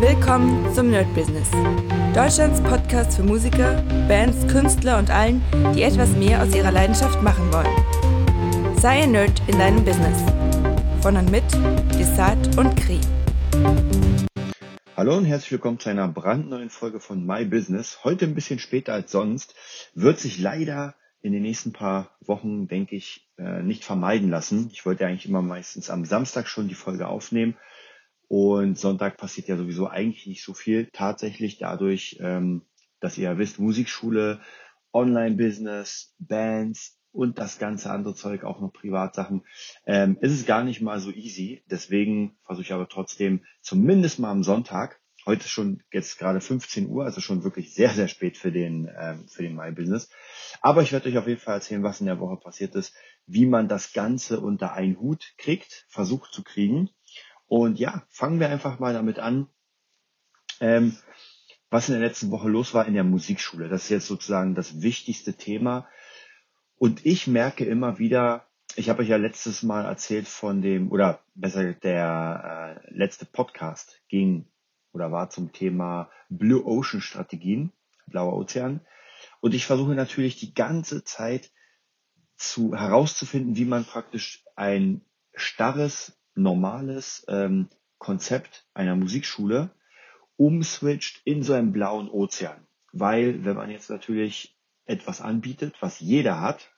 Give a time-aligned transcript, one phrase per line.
[0.00, 1.50] Willkommen zum Nerd Business.
[2.14, 5.42] Deutschlands Podcast für Musiker, Bands, Künstler und allen,
[5.74, 8.76] die etwas mehr aus ihrer Leidenschaft machen wollen.
[8.78, 10.22] Sei ein Nerd in deinem Business.
[11.00, 11.44] Von und mit
[11.98, 13.00] Desart und Kri.
[14.94, 18.04] Hallo und herzlich willkommen zu einer brandneuen Folge von My Business.
[18.04, 19.54] Heute ein bisschen später als sonst.
[19.94, 24.68] Wird sich leider in den nächsten paar Wochen, denke ich, äh, nicht vermeiden lassen.
[24.74, 27.56] Ich wollte eigentlich immer meistens am Samstag schon die Folge aufnehmen
[28.28, 30.88] und Sonntag passiert ja sowieso eigentlich nicht so viel.
[30.92, 32.62] Tatsächlich dadurch, ähm,
[33.00, 34.40] dass ihr ja wisst, Musikschule,
[34.92, 39.44] Online-Business, Bands und das ganze andere Zeug, auch noch Privatsachen,
[39.86, 41.62] ähm, ist es gar nicht mal so easy.
[41.70, 47.04] Deswegen versuche ich aber trotzdem zumindest mal am Sonntag, heute schon jetzt gerade 15 Uhr,
[47.04, 50.08] also schon wirklich sehr, sehr spät für den, ähm, für den My Business.
[50.60, 52.94] Aber ich werde euch auf jeden Fall erzählen, was in der Woche passiert ist,
[53.26, 56.90] wie man das Ganze unter einen Hut kriegt, versucht zu kriegen
[57.46, 59.48] und ja, fangen wir einfach mal damit an,
[60.60, 60.96] ähm,
[61.70, 63.68] was in der letzten Woche los war in der Musikschule.
[63.68, 65.88] Das ist jetzt sozusagen das wichtigste Thema.
[66.76, 71.20] Und ich merke immer wieder, ich habe euch ja letztes Mal erzählt von dem, oder
[71.34, 74.46] besser der äh, letzte Podcast ging
[74.92, 77.72] oder war zum Thema Blue Ocean Strategien,
[78.06, 78.80] blauer Ozean.
[79.40, 81.50] Und ich versuche natürlich die ganze Zeit
[82.36, 85.02] zu herauszufinden, wie man praktisch ein
[85.34, 89.70] starres normales ähm, Konzept einer Musikschule
[90.36, 92.66] umswitcht in so einen blauen Ozean.
[92.92, 96.72] Weil wenn man jetzt natürlich etwas anbietet, was jeder hat,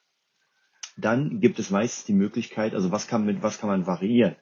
[0.96, 4.36] dann gibt es meistens die Möglichkeit, also was kann mit was kann man variieren,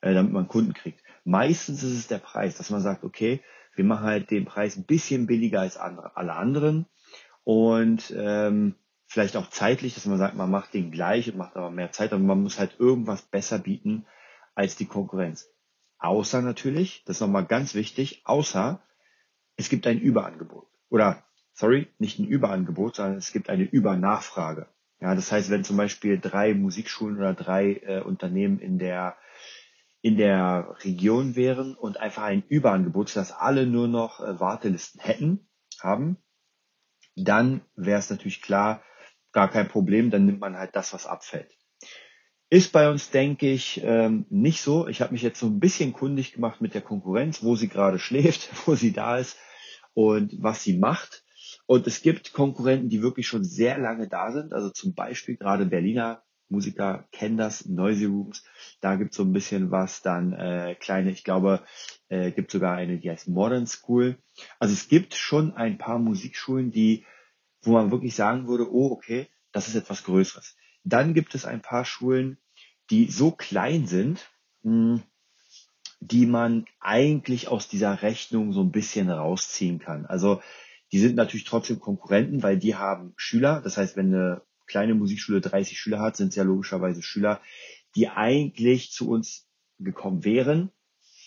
[0.00, 1.02] äh, damit man Kunden kriegt.
[1.24, 3.40] Meistens ist es der Preis, dass man sagt, okay,
[3.74, 6.86] wir machen halt den Preis ein bisschen billiger als andere, alle anderen
[7.44, 8.74] und ähm,
[9.06, 12.12] vielleicht auch zeitlich, dass man sagt, man macht den gleich und macht aber mehr Zeit,
[12.12, 14.06] aber man muss halt irgendwas besser bieten,
[14.54, 15.48] als die Konkurrenz.
[15.98, 18.82] Außer natürlich, das ist nochmal ganz wichtig, außer
[19.56, 20.66] es gibt ein Überangebot.
[20.88, 24.68] Oder, sorry, nicht ein Überangebot, sondern es gibt eine Übernachfrage.
[25.00, 29.16] Ja, das heißt, wenn zum Beispiel drei Musikschulen oder drei äh, Unternehmen in der
[30.00, 35.48] in der Region wären und einfach ein Überangebot, sodass alle nur noch äh, Wartelisten hätten,
[35.80, 36.16] haben,
[37.14, 38.82] dann wäre es natürlich klar,
[39.30, 41.56] gar kein Problem, dann nimmt man halt das, was abfällt.
[42.52, 44.86] Ist bei uns, denke ich, ähm, nicht so.
[44.86, 47.98] Ich habe mich jetzt so ein bisschen kundig gemacht mit der Konkurrenz, wo sie gerade
[47.98, 49.38] schläft, wo sie da ist
[49.94, 51.24] und was sie macht.
[51.64, 54.52] Und es gibt Konkurrenten, die wirklich schon sehr lange da sind.
[54.52, 58.44] Also zum Beispiel gerade Berliner Musiker kennen das, Noisy Rooms.
[58.82, 60.02] Da gibt es so ein bisschen was.
[60.02, 61.62] Dann äh, kleine, ich glaube,
[62.10, 64.18] äh, gibt sogar eine, die heißt Modern School.
[64.58, 67.06] Also es gibt schon ein paar Musikschulen, die,
[67.62, 70.54] wo man wirklich sagen würde, oh, okay, das ist etwas Größeres.
[70.84, 72.36] Dann gibt es ein paar Schulen,
[72.92, 74.30] die so klein sind,
[74.62, 75.02] hm,
[76.00, 80.04] die man eigentlich aus dieser Rechnung so ein bisschen rausziehen kann.
[80.04, 80.42] Also
[80.92, 83.62] die sind natürlich trotzdem Konkurrenten, weil die haben Schüler.
[83.62, 87.40] Das heißt, wenn eine kleine Musikschule 30 Schüler hat, sind es ja logischerweise Schüler,
[87.96, 89.48] die eigentlich zu uns
[89.78, 90.70] gekommen wären,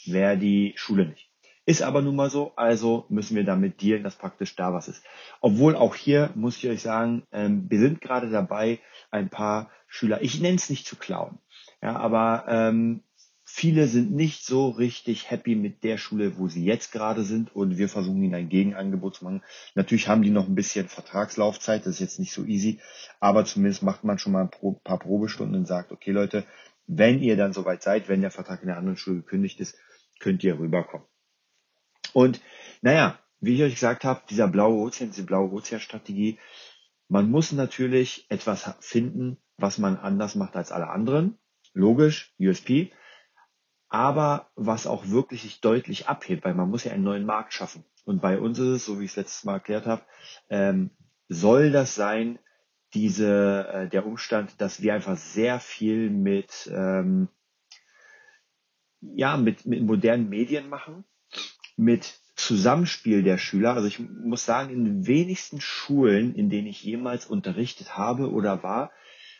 [0.05, 1.31] wäre die Schule nicht.
[1.65, 5.03] Ist aber nun mal so, also müssen wir damit dealen, dass praktisch da was ist.
[5.41, 10.21] Obwohl auch hier muss ich euch sagen, ähm, wir sind gerade dabei, ein paar Schüler,
[10.21, 11.39] ich nenne es nicht zu klauen,
[11.81, 13.03] ja, aber ähm,
[13.45, 17.77] viele sind nicht so richtig happy mit der Schule, wo sie jetzt gerade sind und
[17.77, 19.43] wir versuchen ihnen ein Gegenangebot zu machen.
[19.75, 22.79] Natürlich haben die noch ein bisschen Vertragslaufzeit, das ist jetzt nicht so easy,
[23.19, 26.43] aber zumindest macht man schon mal ein paar Probestunden und sagt, okay Leute,
[26.87, 29.77] wenn ihr dann soweit seid, wenn der Vertrag in der anderen Schule gekündigt ist,
[30.19, 31.07] könnt ihr rüberkommen.
[32.13, 32.41] Und
[32.81, 36.39] naja, wie ich euch gesagt habe, dieser blaue Ozean, diese blaue Ozeanstrategie,
[37.07, 41.37] man muss natürlich etwas finden, was man anders macht als alle anderen
[41.75, 42.91] logisch, USP,
[43.89, 47.85] aber was auch wirklich sich deutlich abhebt, weil man muss ja einen neuen Markt schaffen.
[48.03, 50.03] Und bei uns ist es, so wie ich es letztes Mal erklärt habe,
[50.49, 50.89] ähm,
[51.27, 52.39] soll das sein,
[52.93, 57.27] diese, äh, der Umstand, dass wir einfach sehr viel mit, ähm,
[59.01, 61.03] ja, mit, mit modernen Medien machen,
[61.75, 63.73] mit Zusammenspiel der Schüler.
[63.73, 68.63] Also ich muss sagen, in den wenigsten Schulen, in denen ich jemals unterrichtet habe oder
[68.63, 68.91] war,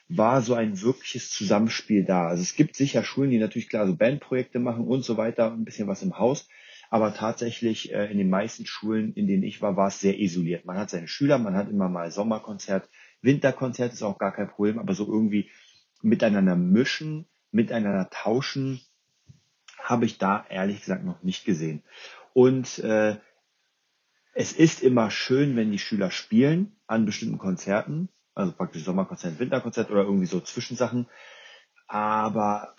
[0.07, 2.27] war so ein wirkliches Zusammenspiel da.
[2.27, 5.65] Also es gibt sicher Schulen, die natürlich klar so Bandprojekte machen und so weiter, ein
[5.65, 6.47] bisschen was im Haus.
[6.91, 10.65] Aber tatsächlich äh, in den meisten Schulen, in denen ich war, war es sehr isoliert.
[10.65, 12.87] Man hat seine Schüler, man hat immer mal Sommerkonzert,
[13.21, 15.49] Winterkonzert ist auch gar kein Problem, aber so irgendwie
[16.03, 18.81] miteinander mischen, miteinander tauschen,
[19.79, 21.81] habe ich da ehrlich gesagt noch nicht gesehen.
[22.33, 23.17] Und äh,
[24.35, 29.89] es ist immer schön, wenn die Schüler spielen an bestimmten Konzerten also praktisch Sommerkonzert, Winterkonzert
[29.89, 31.07] oder irgendwie so Zwischensachen.
[31.87, 32.75] Aber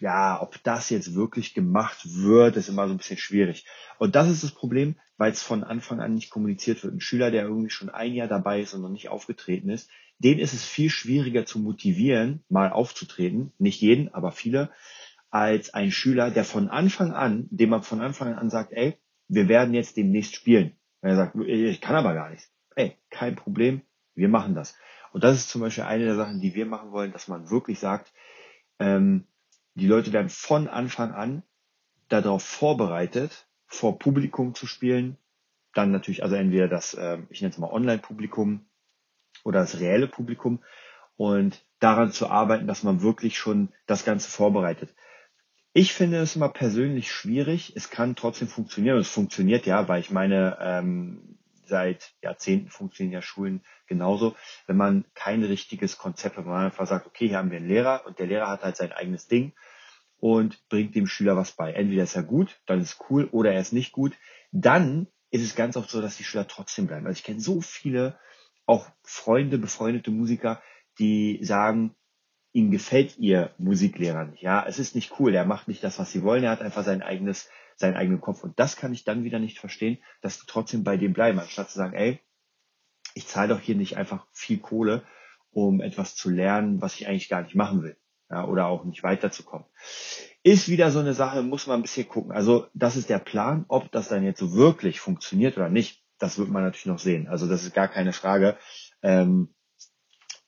[0.00, 3.66] ja, ob das jetzt wirklich gemacht wird, ist immer so ein bisschen schwierig.
[3.98, 6.94] Und das ist das Problem, weil es von Anfang an nicht kommuniziert wird.
[6.94, 10.38] Ein Schüler, der irgendwie schon ein Jahr dabei ist und noch nicht aufgetreten ist, den
[10.38, 13.52] ist es viel schwieriger zu motivieren, mal aufzutreten.
[13.58, 14.70] Nicht jeden, aber viele,
[15.30, 18.96] als ein Schüler, der von Anfang an, dem man von Anfang an sagt, ey,
[19.28, 20.76] wir werden jetzt demnächst spielen.
[21.00, 22.50] Und er sagt, ich kann aber gar nichts.
[22.74, 23.82] Ey, kein Problem,
[24.14, 24.76] wir machen das.
[25.16, 27.78] Und das ist zum Beispiel eine der Sachen, die wir machen wollen, dass man wirklich
[27.78, 28.12] sagt,
[28.78, 29.26] ähm,
[29.72, 31.42] die Leute werden von Anfang an
[32.10, 35.16] darauf vorbereitet, vor Publikum zu spielen.
[35.72, 38.66] Dann natürlich, also entweder das, äh, ich nenne es mal Online-Publikum
[39.42, 40.62] oder das reelle Publikum
[41.16, 44.94] und daran zu arbeiten, dass man wirklich schon das Ganze vorbereitet.
[45.72, 47.72] Ich finde es immer persönlich schwierig.
[47.74, 48.98] Es kann trotzdem funktionieren.
[48.98, 54.34] Es funktioniert ja, weil ich meine, ähm, seit Jahrzehnten funktionieren ja Schulen genauso.
[54.66, 57.68] Wenn man kein richtiges Konzept hat, wenn man einfach sagt, okay, hier haben wir einen
[57.68, 59.52] Lehrer und der Lehrer hat halt sein eigenes Ding
[60.18, 61.72] und bringt dem Schüler was bei.
[61.72, 64.14] Entweder ist er gut, dann ist cool, oder er ist nicht gut.
[64.52, 67.06] Dann ist es ganz oft so, dass die Schüler trotzdem bleiben.
[67.06, 68.18] Also ich kenne so viele,
[68.64, 70.62] auch Freunde, befreundete Musiker,
[70.98, 71.94] die sagen,
[72.52, 74.42] ihnen gefällt ihr Musiklehrer nicht.
[74.42, 75.34] Ja, es ist nicht cool.
[75.34, 76.42] Er macht nicht das, was sie wollen.
[76.42, 78.42] Er hat einfach sein eigenes, seinen eigenen Kopf.
[78.42, 81.70] Und das kann ich dann wieder nicht verstehen, dass die trotzdem bei dem bleiben, anstatt
[81.70, 82.20] zu sagen, ey,
[83.14, 85.04] ich zahle doch hier nicht einfach viel Kohle,
[85.50, 87.96] um etwas zu lernen, was ich eigentlich gar nicht machen will.
[88.28, 89.66] Ja, oder auch nicht weiterzukommen.
[90.42, 92.32] Ist wieder so eine Sache, muss man ein bisschen gucken.
[92.32, 93.64] Also, das ist der Plan.
[93.68, 97.28] Ob das dann jetzt so wirklich funktioniert oder nicht, das wird man natürlich noch sehen.
[97.28, 98.56] Also, das ist gar keine Frage.
[99.02, 99.54] Ähm,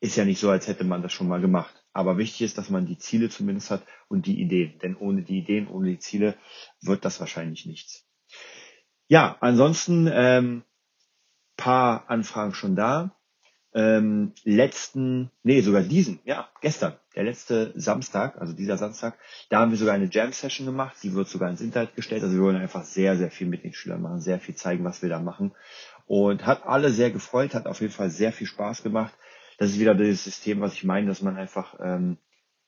[0.01, 1.78] ist ja nicht so, als hätte man das schon mal gemacht.
[1.93, 4.79] Aber wichtig ist, dass man die Ziele zumindest hat und die Ideen.
[4.79, 6.37] Denn ohne die Ideen, ohne die Ziele
[6.81, 8.07] wird das wahrscheinlich nichts.
[9.09, 10.63] Ja, ansonsten ähm,
[11.57, 13.15] paar Anfragen schon da.
[13.75, 19.19] Ähm, letzten, nee, sogar diesen, ja, gestern, der letzte Samstag, also dieser Samstag,
[19.51, 22.23] da haben wir sogar eine Jam-Session gemacht, die wird sogar ins Internet gestellt.
[22.23, 25.03] Also wir wollen einfach sehr, sehr viel mit den Schülern machen, sehr viel zeigen, was
[25.03, 25.55] wir da machen.
[26.07, 29.13] Und hat alle sehr gefreut, hat auf jeden Fall sehr viel Spaß gemacht
[29.59, 32.17] das ist wieder das System, was ich meine, dass man einfach ähm,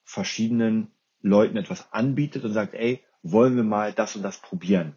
[0.05, 0.91] verschiedenen
[1.23, 4.97] Leuten etwas anbietet und sagt, ey, wollen wir mal das und das probieren.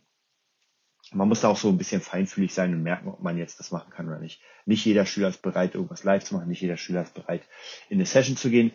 [1.11, 3.71] Man muss da auch so ein bisschen feinfühlig sein und merken, ob man jetzt das
[3.71, 4.41] machen kann oder nicht.
[4.65, 7.43] Nicht jeder Schüler ist bereit, irgendwas live zu machen, nicht jeder Schüler ist bereit,
[7.89, 8.71] in eine Session zu gehen.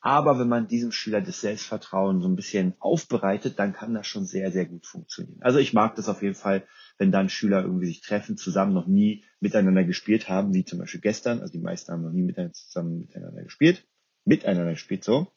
[0.00, 4.24] Aber wenn man diesem Schüler das Selbstvertrauen so ein bisschen aufbereitet, dann kann das schon
[4.24, 5.42] sehr, sehr gut funktionieren.
[5.42, 6.66] Also ich mag das auf jeden Fall,
[7.02, 11.00] wenn dann Schüler irgendwie sich treffen, zusammen noch nie miteinander gespielt haben, wie zum Beispiel
[11.00, 11.40] gestern.
[11.40, 13.88] Also die meisten haben noch nie miteinander zusammen miteinander gespielt,
[14.24, 15.32] miteinander gespielt so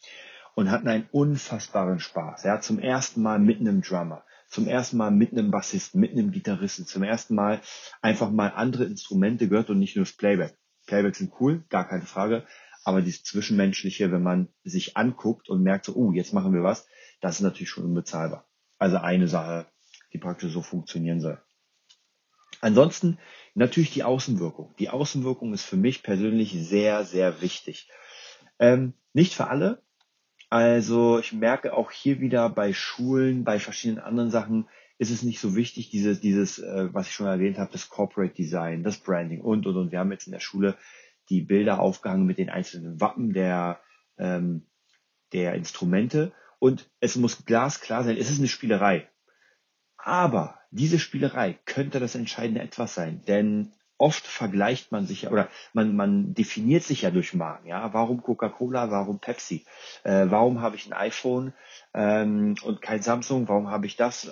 [0.54, 2.44] und hatten einen unfassbaren Spaß.
[2.44, 6.30] Ja, zum ersten Mal mit einem Drummer, zum ersten Mal mit einem Bassisten, mit einem
[6.30, 7.62] Gitarristen, zum ersten Mal
[8.04, 10.56] einfach mal andere Instrumente gehört und nicht nur das Playback.
[10.86, 12.46] Playback sind cool, gar keine Frage,
[12.84, 16.88] aber dieses Zwischenmenschliche, wenn man sich anguckt und merkt so, oh, jetzt machen wir was,
[17.22, 18.48] das ist natürlich schon unbezahlbar.
[18.78, 19.66] Also eine Sache,
[20.14, 21.42] die praktisch so funktionieren soll.
[22.66, 23.20] Ansonsten
[23.54, 24.74] natürlich die Außenwirkung.
[24.80, 27.92] Die Außenwirkung ist für mich persönlich sehr, sehr wichtig.
[28.58, 29.84] Ähm, nicht für alle.
[30.50, 34.68] Also ich merke auch hier wieder bei Schulen, bei verschiedenen anderen Sachen,
[34.98, 38.34] ist es nicht so wichtig, dieses, dieses, äh, was ich schon erwähnt habe, das Corporate
[38.34, 39.92] Design, das Branding und und und.
[39.92, 40.76] Wir haben jetzt in der Schule
[41.30, 43.80] die Bilder aufgehangen mit den einzelnen Wappen der,
[44.18, 44.66] ähm,
[45.34, 46.34] der Instrumente.
[46.58, 49.08] Und es muss glasklar sein, es ist eine Spielerei.
[49.98, 55.48] Aber diese Spielerei könnte das entscheidende etwas sein, denn oft vergleicht man sich ja oder
[55.74, 57.68] man, man definiert sich ja durch Marken.
[57.68, 59.66] Ja, warum Coca-Cola, warum Pepsi?
[60.04, 61.54] Äh, warum habe ich ein iPhone
[61.94, 63.48] ähm, und kein Samsung?
[63.48, 64.30] Warum habe ich das?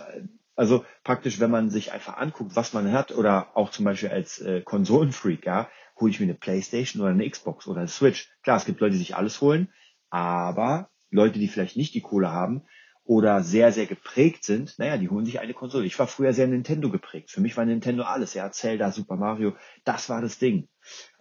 [0.55, 4.39] Also praktisch, wenn man sich einfach anguckt, was man hat oder auch zum Beispiel als
[4.39, 5.69] äh, Konsolenfreak, ja,
[5.99, 8.29] hole ich mir eine Playstation oder eine Xbox oder eine Switch.
[8.43, 9.69] Klar, es gibt Leute, die sich alles holen,
[10.09, 12.63] aber Leute, die vielleicht nicht die Kohle haben
[13.05, 15.85] oder sehr, sehr geprägt sind, naja, die holen sich eine Konsole.
[15.85, 17.31] Ich war früher sehr Nintendo geprägt.
[17.31, 20.69] Für mich war Nintendo alles, ja, Zelda, Super Mario, das war das Ding.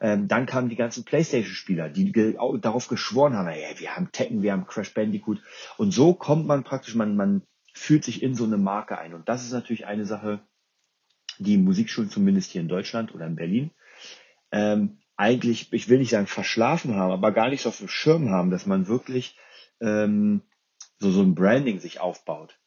[0.00, 4.42] Ähm, dann kamen die ganzen Playstation-Spieler, die ge darauf geschworen haben, ey, wir haben Tekken,
[4.42, 5.40] wir haben Crash Bandicoot.
[5.76, 7.42] Und so kommt man praktisch, man, man
[7.74, 9.14] fühlt sich in so eine Marke ein.
[9.14, 10.40] Und das ist natürlich eine Sache,
[11.38, 13.70] die Musikschulen zumindest hier in Deutschland oder in Berlin
[14.52, 18.30] ähm, eigentlich, ich will nicht sagen verschlafen haben, aber gar nicht so auf dem Schirm
[18.30, 19.36] haben, dass man wirklich
[19.80, 20.42] ähm,
[21.02, 22.58] so, so ein Branding sich aufbaut.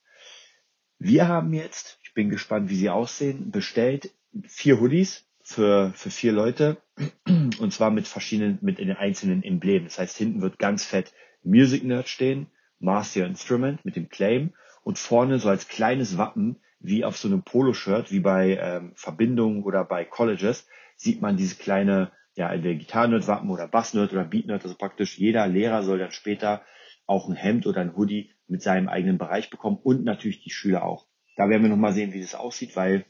[0.99, 4.11] Wir haben jetzt, ich bin gespannt, wie sie aussehen, bestellt
[4.47, 6.77] vier Hoodies für, für vier Leute
[7.25, 9.85] und zwar mit verschiedenen, mit den einzelnen Emblemen.
[9.85, 11.13] Das heißt, hinten wird ganz fett
[11.43, 12.47] Music Nerd stehen,
[12.79, 17.43] Master Instrument mit dem Claim und vorne so als kleines Wappen wie auf so einem
[17.43, 23.49] Poloshirt, wie bei ähm, Verbindungen oder bei Colleges, sieht man diese kleine, ja, entweder Gitarren-Wappen
[23.49, 24.63] oder Bass-Nerd oder Beat-Nerd.
[24.63, 26.63] Also praktisch jeder Lehrer soll dann später
[27.05, 30.83] auch ein Hemd oder ein Hoodie mit seinem eigenen Bereich bekommen und natürlich die Schüler
[30.83, 31.07] auch.
[31.35, 33.05] Da werden wir nochmal sehen, wie das aussieht, weil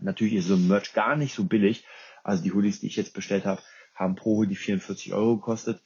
[0.00, 1.84] natürlich ist so ein Merch gar nicht so billig.
[2.22, 3.62] Also die Hoodies, die ich jetzt bestellt habe,
[3.94, 5.82] haben pro Hoodie 44 Euro gekostet.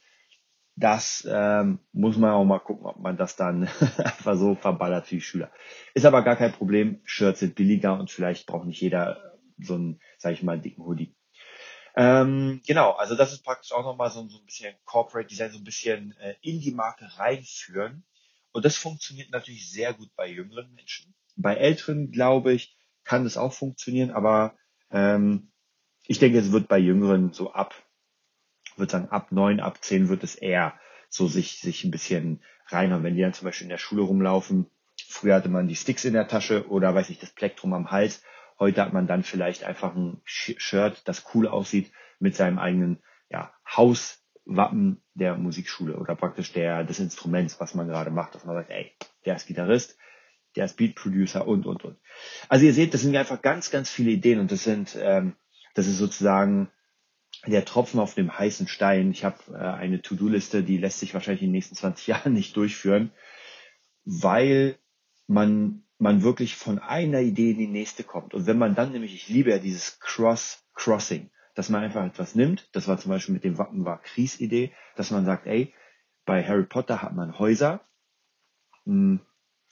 [0.75, 3.63] Das ähm, muss man auch mal gucken, ob man das dann
[3.97, 5.51] einfach so verballert für die Schüler.
[5.93, 7.01] Ist aber gar kein Problem.
[7.03, 11.13] Shirts sind billiger und vielleicht braucht nicht jeder so einen, sag ich mal, dicken Hoodie.
[11.95, 15.57] Ähm, genau, also das ist praktisch auch nochmal so, so ein bisschen Corporate Design, so
[15.57, 18.03] ein bisschen äh, in die Marke reinführen.
[18.51, 21.13] Und das funktioniert natürlich sehr gut bei jüngeren Menschen.
[21.35, 24.55] Bei älteren, glaube ich, kann das auch funktionieren, aber
[24.91, 25.51] ähm,
[26.05, 27.75] ich denke, es wird bei jüngeren so ab,
[28.75, 30.79] würde sagen, ab neun, ab zehn wird es eher
[31.09, 33.03] so sich, sich ein bisschen reinhauen.
[33.03, 34.69] Wenn die dann zum Beispiel in der Schule rumlaufen,
[35.07, 38.23] früher hatte man die Sticks in der Tasche oder weiß ich, das Plektrum am Hals.
[38.59, 43.53] Heute hat man dann vielleicht einfach ein Shirt, das cool aussieht, mit seinem eigenen ja,
[43.65, 48.69] Hauswappen der Musikschule oder praktisch der des Instruments, was man gerade macht, dass man sagt,
[48.69, 48.91] ey,
[49.25, 49.97] der ist Gitarrist,
[50.55, 51.97] der ist Beat Producer und und und.
[52.49, 55.35] Also ihr seht, das sind einfach ganz, ganz viele Ideen und das sind, ähm,
[55.73, 56.69] das ist sozusagen
[57.45, 59.11] der Tropfen auf dem heißen Stein.
[59.11, 62.57] Ich habe äh, eine To-Do-Liste, die lässt sich wahrscheinlich in den nächsten 20 Jahren nicht
[62.57, 63.11] durchführen,
[64.03, 64.77] weil
[65.27, 68.33] man man wirklich von einer Idee in die nächste kommt.
[68.33, 72.69] Und wenn man dann nämlich, ich liebe ja dieses Cross-Crossing, dass man einfach etwas nimmt,
[72.71, 75.73] das war zum Beispiel mit dem Wappen war Kries Idee, dass man sagt, ey,
[76.25, 77.81] bei Harry Potter hat man Häuser,
[78.85, 79.19] hm,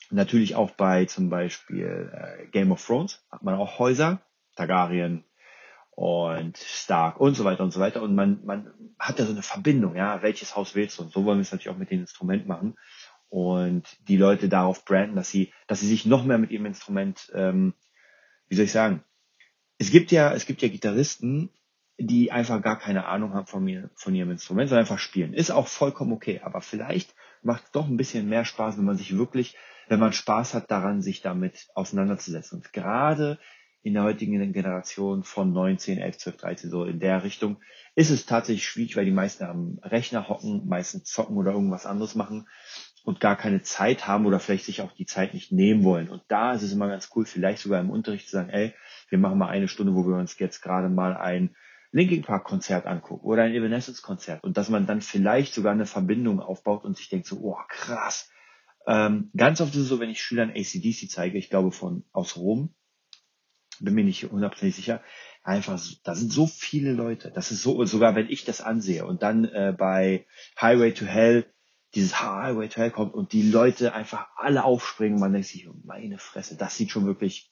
[0.10, 4.22] natürlich auch bei zum Beispiel äh, Game of Thrones hat man auch Häuser,
[4.56, 5.24] Targaryen
[5.92, 8.02] und Stark und so weiter und so weiter.
[8.02, 11.04] Und man, man hat ja so eine Verbindung, ja, welches Haus willst du?
[11.04, 12.76] Und so wollen wir es natürlich auch mit dem Instrument machen
[13.30, 17.32] und die Leute darauf branden, dass sie, dass sie sich noch mehr mit ihrem Instrument,
[17.34, 17.74] ähm,
[18.48, 19.04] wie soll ich sagen,
[19.78, 21.50] es gibt ja, es gibt ja Gitarristen,
[22.00, 25.34] die einfach gar keine Ahnung haben von mir, von ihrem Instrument, sondern einfach spielen.
[25.34, 28.98] Ist auch vollkommen okay, aber vielleicht macht es doch ein bisschen mehr Spaß, wenn man
[28.98, 29.56] sich wirklich,
[29.88, 32.60] wenn man Spaß hat daran, sich damit auseinanderzusetzen.
[32.60, 33.40] Und gerade
[33.82, 37.58] in der heutigen Generation von 19, 11, 12, 13, so in der Richtung,
[37.96, 42.16] ist es tatsächlich schwierig, weil die meisten am Rechner hocken, meistens zocken oder irgendwas anderes
[42.16, 42.48] machen
[43.08, 46.10] und gar keine Zeit haben oder vielleicht sich auch die Zeit nicht nehmen wollen.
[46.10, 48.74] Und da ist es immer ganz cool, vielleicht sogar im Unterricht zu sagen, ey,
[49.08, 51.56] wir machen mal eine Stunde, wo wir uns jetzt gerade mal ein
[51.94, 55.86] Linking Park Konzert angucken oder ein Evanescence Konzert und dass man dann vielleicht sogar eine
[55.86, 58.30] Verbindung aufbaut und sich denkt so, oh krass.
[58.86, 62.36] Ähm, ganz oft ist es so, wenn ich Schülern ACDC zeige, ich glaube von aus
[62.36, 62.76] Rom,
[63.80, 65.02] bin mir nicht hundertprozentig sicher,
[65.44, 69.24] einfach, da sind so viele Leute, das ist so, sogar wenn ich das ansehe und
[69.24, 70.26] dann äh, bei
[70.60, 71.46] Highway to Hell
[71.98, 75.20] dieses Highway to Hell kommt und die Leute einfach alle aufspringen.
[75.20, 77.52] Man denkt sich, meine Fresse, das sieht schon wirklich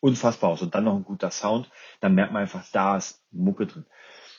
[0.00, 0.62] unfassbar aus.
[0.62, 3.84] Und dann noch ein guter Sound, dann merkt man einfach, da ist Mucke drin.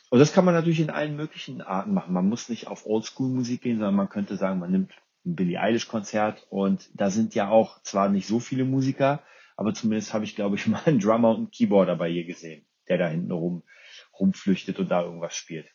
[0.09, 2.13] Und das kann man natürlich in allen möglichen Arten machen.
[2.13, 4.91] Man muss nicht auf Oldschool-Musik gehen, sondern man könnte sagen, man nimmt
[5.25, 9.21] ein Billie Eilish-Konzert und da sind ja auch zwar nicht so viele Musiker,
[9.57, 12.65] aber zumindest habe ich, glaube ich, mal einen Drummer und einen Keyboarder bei ihr gesehen,
[12.87, 13.63] der da hinten rum
[14.19, 15.67] rumflüchtet und da irgendwas spielt.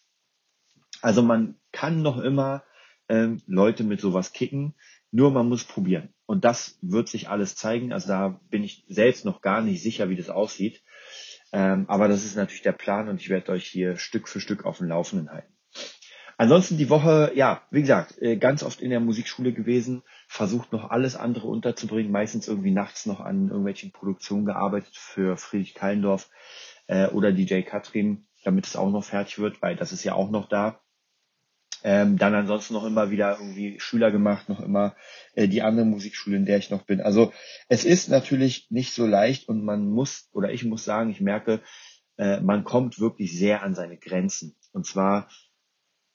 [1.02, 2.64] Also man kann noch immer
[3.10, 4.74] ähm, Leute mit sowas kicken.
[5.12, 6.14] Nur man muss probieren.
[6.26, 7.92] Und das wird sich alles zeigen.
[7.92, 10.82] Also da bin ich selbst noch gar nicht sicher, wie das aussieht.
[11.52, 14.64] Ähm, aber das ist natürlich der Plan und ich werde euch hier Stück für Stück
[14.64, 15.52] auf dem Laufenden halten.
[16.40, 20.88] Ansonsten die Woche, ja, wie gesagt, äh, ganz oft in der Musikschule gewesen, versucht noch
[20.88, 26.30] alles andere unterzubringen, meistens irgendwie nachts noch an irgendwelchen Produktionen gearbeitet für Friedrich Kallendorf
[26.86, 30.30] äh, oder DJ Katrin, damit es auch noch fertig wird, weil das ist ja auch
[30.30, 30.80] noch da.
[31.82, 34.94] Ähm, dann ansonsten noch immer wieder irgendwie Schüler gemacht, noch immer
[35.34, 37.00] äh, die andere Musikschule, in der ich noch bin.
[37.00, 37.32] Also
[37.68, 41.60] es ist natürlich nicht so leicht und man muss, oder ich muss sagen, ich merke,
[42.18, 44.56] äh, man kommt wirklich sehr an seine Grenzen.
[44.72, 45.28] Und zwar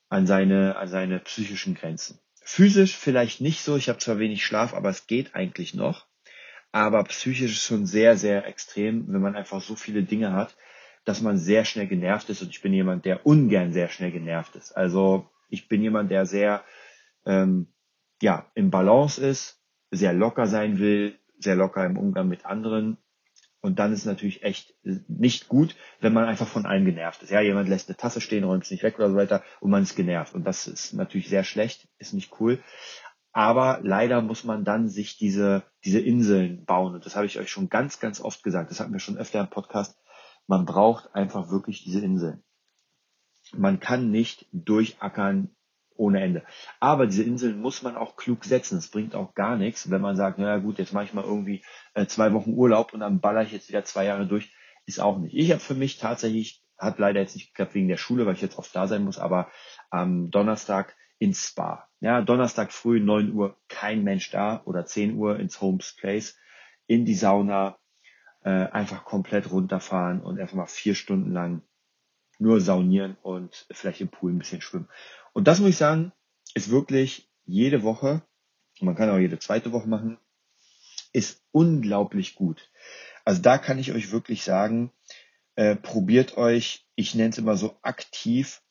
[0.10, 2.20] an seine, an seine psychischen Grenzen.
[2.42, 6.06] Physisch vielleicht nicht so, ich habe zwar wenig Schlaf, aber es geht eigentlich noch.
[6.72, 10.56] Aber psychisch ist schon sehr, sehr extrem, wenn man einfach so viele Dinge hat,
[11.06, 12.42] dass man sehr schnell genervt ist.
[12.42, 14.74] Und ich bin jemand, der ungern sehr schnell genervt ist.
[14.74, 16.64] Also ich bin jemand, der sehr
[17.26, 17.74] ähm,
[18.22, 22.98] ja im Balance ist, sehr locker sein will, sehr locker im Umgang mit anderen.
[23.62, 24.76] Und dann ist natürlich echt
[25.08, 27.32] nicht gut, wenn man einfach von allen genervt ist.
[27.32, 29.82] Ja, jemand lässt eine Tasse stehen, räumt es nicht weg oder so weiter und man
[29.82, 30.36] ist genervt.
[30.36, 32.60] Und das ist natürlich sehr schlecht, ist nicht cool.
[33.32, 36.94] Aber leider muss man dann sich diese, diese Inseln bauen.
[36.94, 38.70] Und das habe ich euch schon ganz, ganz oft gesagt.
[38.70, 39.98] Das hatten wir schon öfter im Podcast.
[40.46, 42.44] Man braucht einfach wirklich diese Inseln
[43.58, 45.50] man kann nicht durchackern
[45.98, 46.44] ohne Ende.
[46.80, 48.78] Aber diese Inseln muss man auch klug setzen.
[48.78, 51.64] Es bringt auch gar nichts, wenn man sagt, naja gut, jetzt mache ich mal irgendwie
[51.94, 54.54] äh, zwei Wochen Urlaub und dann baller ich jetzt wieder zwei Jahre durch.
[54.86, 55.36] Ist auch nicht.
[55.36, 58.42] Ich habe für mich tatsächlich, hat leider jetzt nicht geklappt wegen der Schule, weil ich
[58.42, 59.50] jetzt oft da sein muss, aber
[59.90, 61.88] am Donnerstag ins Spa.
[62.02, 66.38] Ja, Donnerstag früh, 9 Uhr, kein Mensch da oder 10 Uhr ins Homes Place,
[66.88, 67.78] in die Sauna,
[68.44, 71.64] äh, einfach komplett runterfahren und einfach mal vier Stunden lang
[72.40, 74.90] nur saunieren und vielleicht im Pool ein bisschen schwimmen.
[75.34, 76.12] Und das muss ich sagen,
[76.54, 78.22] ist wirklich jede Woche,
[78.82, 80.18] man kann auch jede zweite Woche machen,
[81.14, 82.70] ist unglaublich gut.
[83.24, 84.92] Also da kann ich euch wirklich sagen,
[85.56, 88.62] äh, probiert euch, ich nenne es immer so aktiv,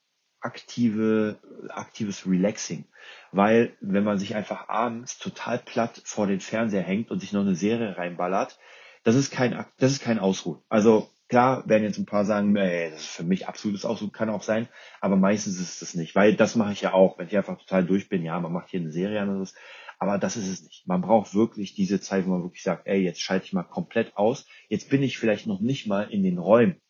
[0.40, 1.38] aktive,
[1.70, 2.84] aktives Relaxing.
[3.32, 7.40] Weil wenn man sich einfach abends total platt vor den Fernseher hängt und sich noch
[7.40, 8.58] eine Serie reinballert,
[9.02, 10.62] das ist kein, das ist kein Ausruhen.
[10.68, 14.30] Also klar werden jetzt ein paar sagen, ey, das ist für mich absolutes Ausruhen, kann
[14.30, 14.68] auch sein,
[15.00, 17.58] aber meistens ist es das nicht, weil das mache ich ja auch, wenn ich einfach
[17.58, 19.52] total durch bin, ja, man macht hier eine Serie an so,
[19.98, 20.86] aber das ist es nicht.
[20.86, 24.16] Man braucht wirklich diese Zeit, wo man wirklich sagt, ey, jetzt schalte ich mal komplett
[24.16, 24.46] aus.
[24.68, 26.80] Jetzt bin ich vielleicht noch nicht mal in den Räumen.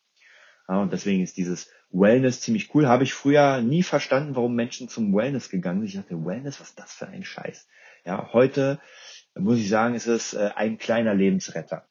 [0.67, 2.87] Ja, und deswegen ist dieses Wellness ziemlich cool.
[2.87, 5.87] Habe ich früher nie verstanden, warum Menschen zum Wellness gegangen sind.
[5.87, 7.67] Ich dachte, Wellness, was ist das für ein Scheiß?
[8.03, 8.79] Ja, heute
[9.35, 11.87] muss ich sagen, ist es äh, ein kleiner Lebensretter.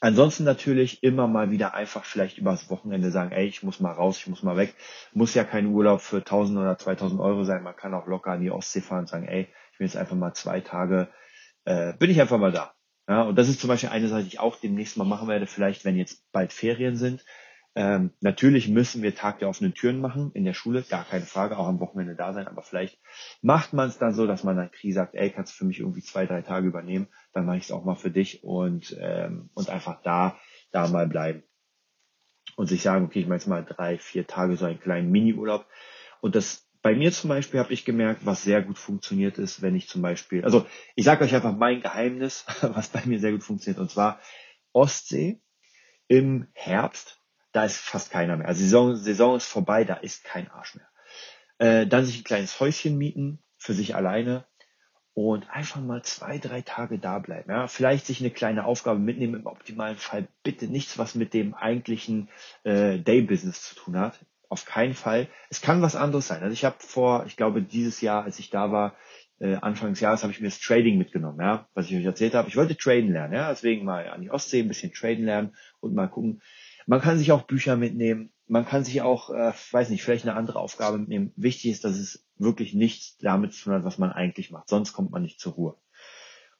[0.00, 4.16] Ansonsten natürlich immer mal wieder einfach vielleicht übers Wochenende sagen, ey, ich muss mal raus,
[4.18, 4.74] ich muss mal weg.
[5.12, 7.62] Muss ja kein Urlaub für 1000 oder 2000 Euro sein.
[7.62, 10.16] Man kann auch locker an die Ostsee fahren und sagen, ey, ich will jetzt einfach
[10.16, 11.08] mal zwei Tage,
[11.64, 12.74] äh, bin ich einfach mal da.
[13.08, 15.46] Ja, und das ist zum Beispiel eine Sache, die ich auch demnächst mal machen werde,
[15.46, 17.24] vielleicht wenn jetzt bald Ferien sind.
[17.76, 21.56] Ähm, natürlich müssen wir Tag der offenen Türen machen in der Schule, gar keine Frage,
[21.56, 22.98] auch am Wochenende da sein, aber vielleicht
[23.42, 25.78] macht man es dann so, dass man dann Kri sagt, ey, kannst du für mich
[25.78, 29.50] irgendwie zwei, drei Tage übernehmen, dann mache ich es auch mal für dich und, ähm,
[29.54, 30.36] und einfach da,
[30.72, 31.44] da mal bleiben.
[32.56, 35.64] Und sich sagen, okay, ich mache jetzt mal drei, vier Tage so einen kleinen Mini-Urlaub.
[36.20, 39.76] Und das bei mir zum Beispiel habe ich gemerkt, was sehr gut funktioniert ist, wenn
[39.76, 43.44] ich zum Beispiel, also ich sage euch einfach mein Geheimnis, was bei mir sehr gut
[43.44, 44.20] funktioniert, und zwar
[44.72, 45.40] Ostsee
[46.08, 47.19] im Herbst
[47.52, 48.48] da ist fast keiner mehr.
[48.48, 50.88] Also Saison, Saison ist vorbei, da ist kein Arsch mehr.
[51.58, 54.46] Äh, dann sich ein kleines Häuschen mieten für sich alleine
[55.14, 57.50] und einfach mal zwei, drei Tage da bleiben.
[57.50, 57.66] Ja?
[57.66, 62.28] Vielleicht sich eine kleine Aufgabe mitnehmen, im optimalen Fall bitte nichts, was mit dem eigentlichen
[62.64, 64.24] äh, Day-Business zu tun hat.
[64.48, 65.28] Auf keinen Fall.
[65.48, 66.42] Es kann was anderes sein.
[66.42, 68.96] Also ich habe vor, ich glaube, dieses Jahr, als ich da war,
[69.40, 72.34] äh, Anfang des Jahres habe ich mir das Trading mitgenommen, ja, was ich euch erzählt
[72.34, 72.48] habe.
[72.48, 75.94] Ich wollte traden lernen, ja, deswegen mal an die Ostsee ein bisschen traden lernen und
[75.94, 76.42] mal gucken,
[76.86, 78.32] man kann sich auch Bücher mitnehmen.
[78.46, 81.32] Man kann sich auch, äh, weiß nicht, vielleicht eine andere Aufgabe mitnehmen.
[81.36, 84.68] Wichtig ist, dass es wirklich nichts damit zu tun hat, was man eigentlich macht.
[84.68, 85.76] Sonst kommt man nicht zur Ruhe.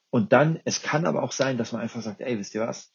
[0.09, 2.93] Und dann, es kann aber auch sein, dass man einfach sagt, ey, wisst ihr was?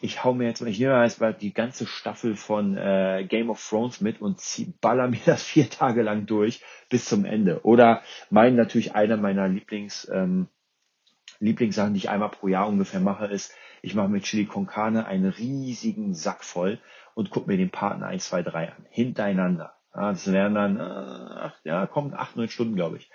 [0.00, 3.66] Ich hau mir jetzt, ich nehme jetzt mal die ganze Staffel von äh, Game of
[3.66, 7.64] Thrones mit und zieh, baller mir das vier Tage lang durch bis zum Ende.
[7.64, 10.48] Oder mein natürlich einer meiner Lieblings ähm,
[11.40, 13.52] Lieblingssachen, die ich einmal pro Jahr ungefähr mache, ist,
[13.86, 16.80] ich mache mit Chili con Carne einen riesigen Sack voll
[17.14, 18.86] und gucke mir den Partner 1, 2, 3 an.
[18.90, 19.74] Hintereinander.
[19.94, 23.12] Das wären dann, äh, ja, kommt acht, neun Stunden, glaube ich.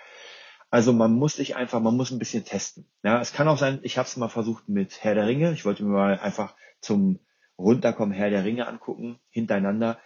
[0.70, 2.90] Also man muss sich einfach, man muss ein bisschen testen.
[3.02, 5.52] Ja, es kann auch sein, ich habe es mal versucht mit Herr der Ringe.
[5.52, 7.20] Ich wollte mir mal einfach zum
[7.58, 9.98] Runterkommen Herr der Ringe angucken, hintereinander.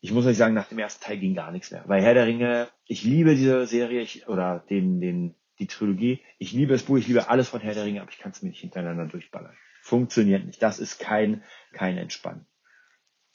[0.00, 1.84] Ich muss euch sagen, nach dem ersten Teil ging gar nichts mehr.
[1.86, 6.22] Weil Herr der Ringe, ich liebe diese Serie ich, oder den, den die Trilogie.
[6.38, 8.42] Ich liebe das Buch, ich liebe alles von Herr der Ringe, aber ich kann es
[8.42, 9.56] mir nicht hintereinander durchballern.
[9.82, 10.62] Funktioniert nicht.
[10.62, 11.42] Das ist kein,
[11.72, 12.46] kein Entspannen.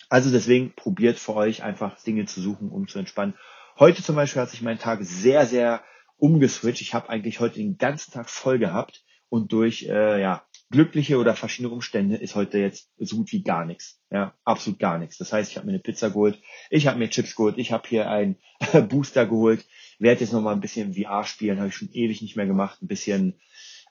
[0.09, 3.35] Also deswegen probiert für euch einfach Dinge zu suchen, um zu entspannen.
[3.77, 5.83] Heute zum Beispiel hat sich mein Tag sehr, sehr
[6.15, 6.81] umgeswitcht.
[6.81, 11.35] Ich habe eigentlich heute den ganzen Tag voll gehabt und durch äh, ja, glückliche oder
[11.35, 14.01] verschiedene Umstände ist heute jetzt so gut wie gar nichts.
[14.09, 15.17] Ja, absolut gar nichts.
[15.17, 17.87] Das heißt, ich habe mir eine Pizza geholt, ich habe mir Chips geholt, ich habe
[17.87, 18.37] hier einen
[18.89, 19.65] Booster geholt,
[19.99, 22.81] werde jetzt noch mal ein bisschen VR spielen, habe ich schon ewig nicht mehr gemacht,
[22.81, 23.39] ein bisschen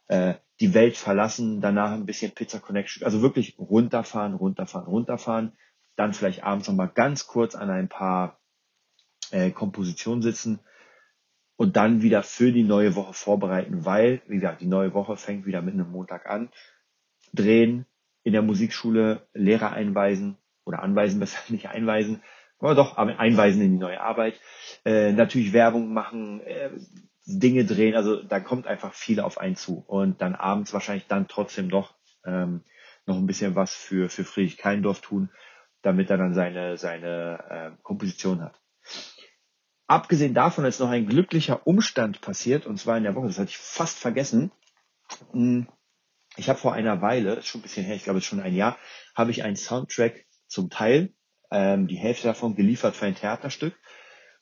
[0.09, 5.53] äh, die Welt verlassen, danach ein bisschen Pizza Connection, also wirklich runterfahren, runterfahren, runterfahren,
[5.97, 8.41] dann vielleicht abends noch mal ganz kurz an ein paar
[9.31, 10.61] äh, Kompositionen sitzen
[11.57, 15.47] und dann wieder für die neue Woche vorbereiten, weil, wie gesagt, die neue Woche fängt
[15.47, 16.51] wieder mit einem Montag an.
[17.33, 17.87] Drehen,
[18.23, 22.23] in der Musikschule Lehrer einweisen oder anweisen, besser nicht einweisen,
[22.59, 24.41] aber doch einweisen in die neue Arbeit.
[24.85, 26.71] Äh, natürlich Werbung machen, äh,
[27.27, 29.85] Dinge drehen, also da kommt einfach viel auf einen zu.
[29.87, 32.63] Und dann abends wahrscheinlich dann trotzdem doch ähm,
[33.05, 35.31] noch ein bisschen was für, für Friedrich Keindorf tun,
[35.83, 38.61] damit er dann seine, seine äh, Komposition hat.
[39.89, 43.51] Abgesehen davon ist noch ein glücklicher Umstand passiert, und zwar in der Woche, das hatte
[43.51, 44.51] ich fast vergessen.
[45.33, 45.69] Hm,
[46.37, 48.79] ich habe vor einer Weile, schon ein bisschen her, ich glaube, schon ein Jahr,
[49.15, 51.15] habe ich einen Soundtrack zum Teil,
[51.51, 53.75] ähm, die Hälfte davon geliefert für ein Theaterstück.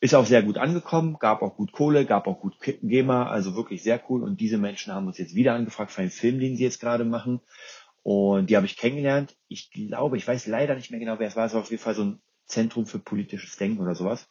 [0.04, 3.82] Ist auch sehr gut angekommen, gab auch gut Kohle, gab auch gut GEMA, also wirklich
[3.82, 4.22] sehr cool.
[4.22, 7.06] Und diese Menschen haben uns jetzt wieder angefragt für einen Film, den sie jetzt gerade
[7.06, 7.40] machen.
[8.02, 9.34] Und die habe ich kennengelernt.
[9.48, 11.46] Ich glaube, ich weiß leider nicht mehr genau, wer es war.
[11.46, 14.28] Es war auf jeden Fall so ein Zentrum für politisches Denken oder sowas.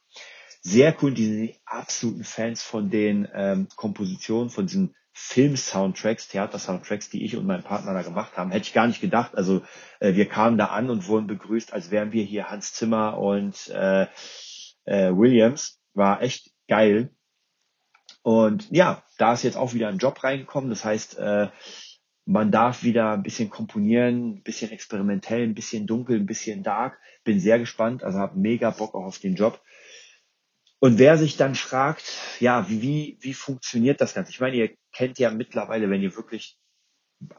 [0.62, 1.12] sehr cool.
[1.12, 7.36] Die sind die absoluten Fans von den ähm, Kompositionen, von diesen Film-Soundtracks, Theater-Soundtracks, die ich
[7.36, 8.52] und mein Partner da gemacht haben.
[8.52, 9.36] Hätte ich gar nicht gedacht.
[9.36, 9.64] Also
[10.00, 13.70] äh, wir kamen da an und wurden begrüßt, als wären wir hier Hans Zimmer und
[13.70, 14.06] äh,
[14.86, 15.80] äh, Williams.
[15.94, 17.10] War echt geil.
[18.24, 20.70] Und ja, da ist jetzt auch wieder ein Job reingekommen.
[20.70, 21.50] Das heißt, äh,
[22.26, 27.00] man darf wieder ein bisschen komponieren, ein bisschen experimentell, ein bisschen dunkel, ein bisschen dark.
[27.24, 29.62] Bin sehr gespannt, also habe mega Bock auch auf den Job.
[30.80, 34.32] Und wer sich dann fragt, ja, wie, wie, funktioniert das Ganze?
[34.32, 36.58] Ich meine, ihr kennt ja mittlerweile, wenn ihr wirklich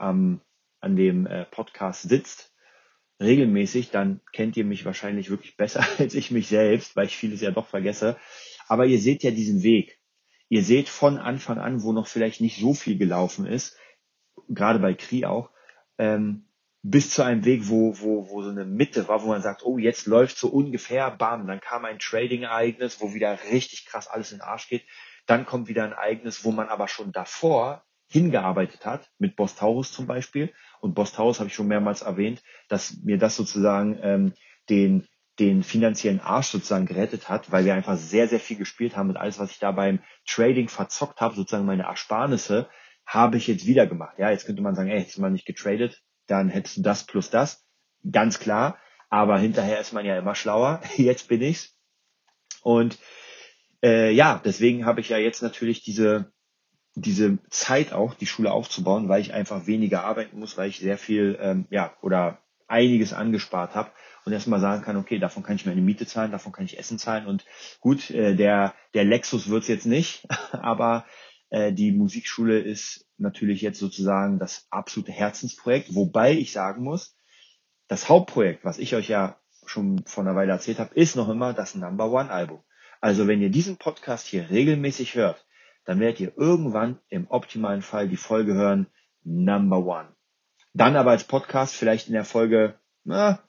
[0.01, 0.41] ähm,
[0.81, 2.54] an dem äh, Podcast sitzt,
[3.21, 7.41] regelmäßig, dann kennt ihr mich wahrscheinlich wirklich besser als ich mich selbst, weil ich vieles
[7.41, 8.17] ja doch vergesse.
[8.67, 9.99] Aber ihr seht ja diesen Weg.
[10.49, 13.77] Ihr seht von Anfang an, wo noch vielleicht nicht so viel gelaufen ist,
[14.49, 15.51] gerade bei Kri auch,
[15.99, 16.49] ähm,
[16.83, 19.79] bis zu einem Weg, wo, wo, wo so eine Mitte war, wo man sagt, oh,
[19.79, 24.39] jetzt läuft so ungefähr, bam, dann kam ein Trading-Ereignis, wo wieder richtig krass alles in
[24.39, 24.85] den Arsch geht.
[25.27, 29.93] Dann kommt wieder ein Ereignis, wo man aber schon davor hingearbeitet hat, mit Boss Taurus
[29.93, 30.53] zum Beispiel.
[30.81, 34.33] Und Boss Taurus habe ich schon mehrmals erwähnt, dass mir das sozusagen ähm,
[34.69, 35.07] den,
[35.39, 39.17] den finanziellen Arsch sozusagen gerettet hat, weil wir einfach sehr, sehr viel gespielt haben und
[39.17, 42.69] alles, was ich da beim Trading verzockt habe, sozusagen meine Ersparnisse,
[43.07, 44.19] habe ich jetzt wieder gemacht.
[44.19, 47.05] Ja, jetzt könnte man sagen, ey, hättest du mal nicht getradet, dann hättest du das
[47.05, 47.67] plus das.
[48.11, 48.79] Ganz klar.
[49.11, 50.83] Aber hinterher ist man ja immer schlauer.
[50.97, 51.79] Jetzt bin ich's.
[52.63, 52.99] Und
[53.83, 56.33] äh, ja, deswegen habe ich ja jetzt natürlich diese
[56.95, 60.99] diese Zeit auch, die Schule aufzubauen, weil ich einfach weniger arbeiten muss, weil ich sehr
[60.99, 63.91] viel, ähm, ja, oder einiges angespart habe
[64.25, 66.99] und erstmal sagen kann, okay, davon kann ich meine Miete zahlen, davon kann ich Essen
[66.99, 67.45] zahlen und
[67.81, 71.05] gut, äh, der, der Lexus wird's jetzt nicht, aber
[71.51, 77.17] äh, die Musikschule ist natürlich jetzt sozusagen das absolute Herzensprojekt, wobei ich sagen muss,
[77.89, 81.53] das Hauptprojekt, was ich euch ja schon vor einer Weile erzählt habe, ist noch immer
[81.53, 82.61] das Number One Album.
[83.01, 85.47] Also wenn ihr diesen Podcast hier regelmäßig hört,
[85.85, 88.87] dann werdet ihr irgendwann im optimalen Fall die Folge hören
[89.23, 90.09] Number One.
[90.73, 93.43] Dann aber als Podcast vielleicht in der Folge, na,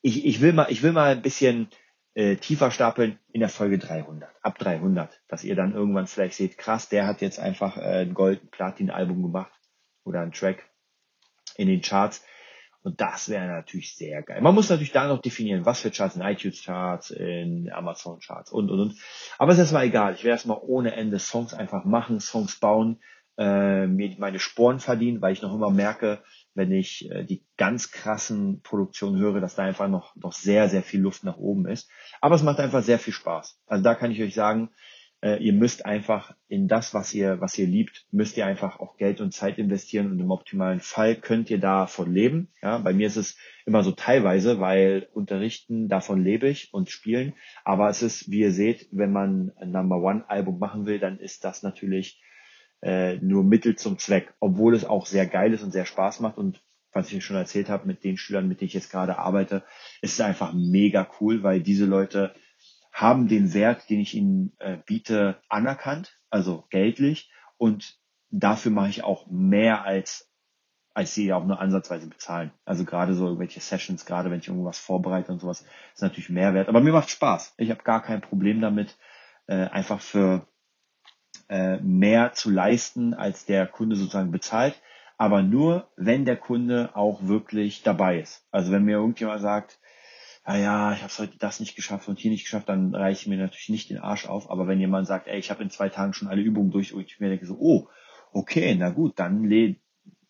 [0.00, 1.68] ich, ich will mal, ich will mal ein bisschen
[2.14, 6.58] äh, tiefer stapeln in der Folge 300, ab 300, dass ihr dann irgendwann vielleicht seht,
[6.58, 9.52] krass, der hat jetzt einfach äh, ein Gold-Platin-Album gemacht
[10.04, 10.68] oder ein Track
[11.56, 12.24] in den Charts.
[12.88, 14.40] Und das wäre natürlich sehr geil.
[14.40, 18.50] Man muss natürlich da noch definieren, was für Charts in iTunes Charts, in Amazon Charts
[18.50, 18.94] und, und, und.
[19.36, 20.14] Aber es ist erstmal egal.
[20.14, 23.02] Ich werde erstmal ohne Ende Songs einfach machen, Songs bauen,
[23.36, 26.22] äh, mir meine Sporen verdienen, weil ich noch immer merke,
[26.54, 30.82] wenn ich äh, die ganz krassen Produktionen höre, dass da einfach noch, noch sehr, sehr
[30.82, 31.90] viel Luft nach oben ist.
[32.22, 33.60] Aber es macht einfach sehr viel Spaß.
[33.66, 34.70] Also da kann ich euch sagen,
[35.20, 38.96] äh, ihr müsst einfach in das, was ihr, was ihr liebt, müsst ihr einfach auch
[38.96, 42.48] Geld und Zeit investieren und im optimalen Fall könnt ihr davon leben.
[42.62, 47.34] Ja, bei mir ist es immer so teilweise, weil unterrichten, davon lebe ich und spielen.
[47.64, 51.18] Aber es ist, wie ihr seht, wenn man ein Number One Album machen will, dann
[51.18, 52.22] ist das natürlich
[52.80, 56.38] äh, nur Mittel zum Zweck, obwohl es auch sehr geil ist und sehr Spaß macht
[56.38, 59.62] und was ich schon erzählt habe mit den Schülern, mit denen ich jetzt gerade arbeite,
[60.00, 62.34] ist es einfach mega cool, weil diese Leute
[63.00, 67.30] haben den Wert, den ich ihnen äh, biete, anerkannt, also geldlich.
[67.56, 67.96] Und
[68.30, 70.28] dafür mache ich auch mehr als,
[70.94, 72.50] als sie auch nur ansatzweise bezahlen.
[72.64, 76.54] Also gerade so irgendwelche Sessions, gerade wenn ich irgendwas vorbereite und sowas, ist natürlich mehr
[76.54, 76.68] wert.
[76.68, 77.54] Aber mir macht Spaß.
[77.56, 78.96] Ich habe gar kein Problem damit,
[79.46, 80.48] äh, einfach für
[81.48, 84.74] äh, mehr zu leisten, als der Kunde sozusagen bezahlt.
[85.16, 88.44] Aber nur, wenn der Kunde auch wirklich dabei ist.
[88.50, 89.78] Also wenn mir irgendjemand sagt,
[90.48, 93.26] ah ja, ich habe heute das nicht geschafft und hier nicht geschafft, dann reiche ich
[93.26, 94.50] mir natürlich nicht den Arsch auf.
[94.50, 97.04] Aber wenn jemand sagt, ey, ich habe in zwei Tagen schon alle Übungen durch und
[97.04, 97.86] ich mir denke so, oh,
[98.32, 99.76] okay, na gut, dann le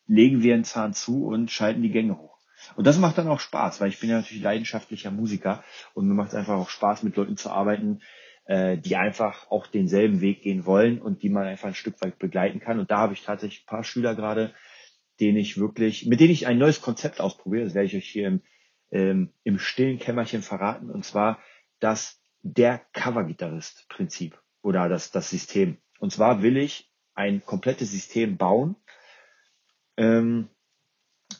[0.08, 2.36] legen wir einen Zahn zu und schalten die Gänge hoch.
[2.74, 5.62] Und das macht dann auch Spaß, weil ich bin ja natürlich leidenschaftlicher Musiker
[5.94, 8.00] und mir macht es einfach auch Spaß, mit Leuten zu arbeiten,
[8.46, 12.18] äh, die einfach auch denselben Weg gehen wollen und die man einfach ein Stück weit
[12.18, 12.80] begleiten kann.
[12.80, 14.52] Und da habe ich tatsächlich ein paar Schüler gerade,
[15.20, 17.62] denen ich wirklich, mit denen ich ein neues Konzept ausprobiere.
[17.62, 18.42] Das werde ich euch hier im
[18.90, 21.38] ähm, im stillen Kämmerchen verraten, und zwar
[21.80, 25.78] das der Covergitarrist-Prinzip oder das, das System.
[25.98, 28.76] Und zwar will ich ein komplettes System bauen,
[29.96, 30.48] ähm,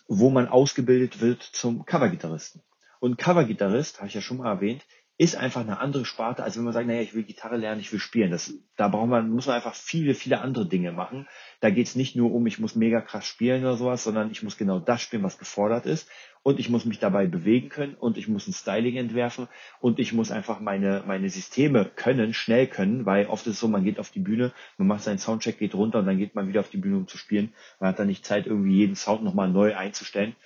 [0.07, 2.63] wo man ausgebildet wird zum Covergitarristen.
[3.01, 4.85] Und Covergitarrist, habe ich ja schon mal erwähnt,
[5.21, 7.93] ist einfach eine andere Sparte, als wenn man sagt, naja, ich will Gitarre lernen, ich
[7.93, 8.31] will spielen.
[8.31, 11.27] Das, da braucht man, muss man einfach viele, viele andere Dinge machen.
[11.61, 14.45] Da geht es nicht nur um, ich muss mega krass spielen oder sowas, sondern ich
[14.45, 16.09] muss genau das spielen, was gefordert ist.
[16.45, 19.49] Und ich muss mich dabei bewegen können und ich muss ein Styling entwerfen
[19.81, 23.67] und ich muss einfach meine, meine Systeme können, schnell können, weil oft ist es so,
[23.67, 26.47] man geht auf die Bühne, man macht seinen Soundcheck, geht runter und dann geht man
[26.47, 27.53] wieder auf die Bühne, um zu spielen.
[27.81, 30.37] Man hat dann nicht Zeit, irgendwie jeden Sound nochmal neu einzustellen.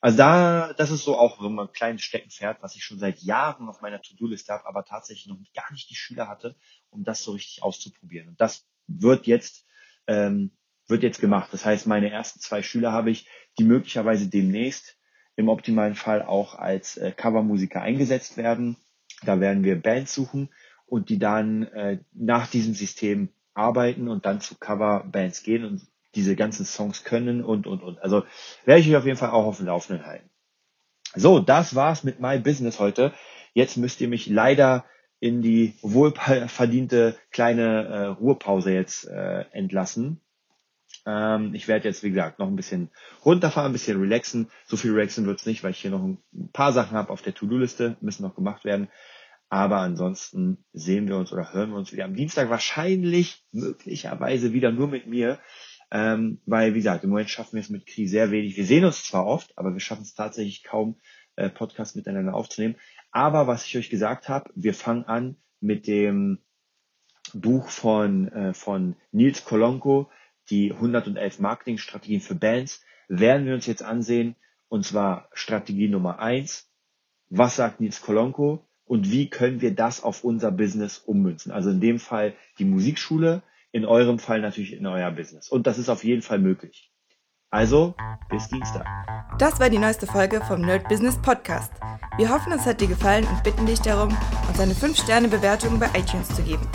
[0.00, 3.68] Also da, das ist so auch so ein kleines Steckenpferd, was ich schon seit Jahren
[3.68, 6.56] auf meiner To-Do-Liste habe, aber tatsächlich noch gar nicht die Schüler hatte,
[6.88, 8.28] um das so richtig auszuprobieren.
[8.28, 9.66] Und das wird jetzt
[10.06, 10.52] ähm,
[10.90, 11.50] wird jetzt gemacht.
[11.52, 14.98] Das heißt, meine ersten zwei Schüler habe ich, die möglicherweise demnächst
[15.36, 18.76] im optimalen Fall auch als äh, Covermusiker eingesetzt werden.
[19.22, 20.50] Da werden wir Bands suchen
[20.86, 26.36] und die dann äh, nach diesem System arbeiten und dann zu Coverbands gehen und diese
[26.36, 28.02] ganzen Songs können und, und, und.
[28.02, 28.24] Also
[28.64, 30.28] werde ich euch auf jeden Fall auch auf dem Laufenden halten.
[31.14, 33.12] So, das war's mit My Business heute.
[33.52, 34.84] Jetzt müsst ihr mich leider
[35.18, 40.20] in die wohlverdiente kleine äh, Ruhepause jetzt äh, entlassen.
[41.06, 42.90] Ähm, ich werde jetzt, wie gesagt, noch ein bisschen
[43.24, 44.50] runterfahren, ein bisschen relaxen.
[44.66, 46.18] So viel relaxen wird's nicht, weil ich hier noch ein
[46.52, 48.88] paar Sachen habe auf der To-Do-Liste, müssen noch gemacht werden.
[49.48, 54.70] Aber ansonsten sehen wir uns oder hören wir uns wieder am Dienstag wahrscheinlich, möglicherweise wieder
[54.70, 55.40] nur mit mir.
[55.90, 58.56] Ähm, weil, wie gesagt, im Moment schaffen wir es mit Kri sehr wenig.
[58.56, 60.96] Wir sehen uns zwar oft, aber wir schaffen es tatsächlich kaum,
[61.36, 62.76] äh, Podcasts miteinander aufzunehmen.
[63.10, 66.38] Aber was ich euch gesagt habe, wir fangen an mit dem
[67.34, 70.10] Buch von, äh, von Nils Kolonko,
[70.50, 74.36] die 111 Marketingstrategien für Bands, werden wir uns jetzt ansehen.
[74.68, 76.70] Und zwar Strategie Nummer eins.
[77.28, 78.66] Was sagt Nils Kolonko?
[78.84, 81.52] Und wie können wir das auf unser Business ummünzen?
[81.52, 85.48] Also in dem Fall die Musikschule, in eurem Fall natürlich in euer Business.
[85.48, 86.90] Und das ist auf jeden Fall möglich.
[87.50, 87.94] Also,
[88.28, 88.86] bis Dienstag.
[89.38, 91.72] Das war die neueste Folge vom Nerd Business Podcast.
[92.16, 94.16] Wir hoffen, es hat dir gefallen und bitten dich darum,
[94.48, 96.66] uns eine 5-Sterne-Bewertung bei iTunes zu geben.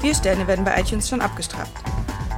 [0.00, 1.72] Vier Sterne werden bei iTunes schon abgestraft.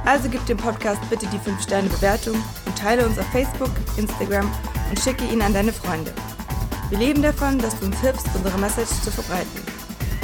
[0.05, 4.51] Also gib dem Podcast bitte die 5-Sterne-Bewertung und teile uns auf Facebook, Instagram
[4.89, 6.13] und schicke ihn an deine Freunde.
[6.89, 9.61] Wir leben davon, dass du uns hilfst, unsere Message zu verbreiten.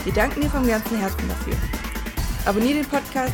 [0.04, 1.54] Wir danken dir vom ganzen Herzen dafür.
[2.46, 3.34] Abonnier den Podcast,